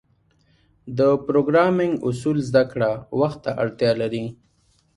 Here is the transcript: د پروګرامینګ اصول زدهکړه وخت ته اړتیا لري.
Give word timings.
د 0.97 0.99
پروګرامینګ 1.25 1.93
اصول 2.07 2.37
زدهکړه 2.49 2.91
وخت 3.19 3.39
ته 3.45 3.51
اړتیا 3.63 3.91
لري. 4.01 4.25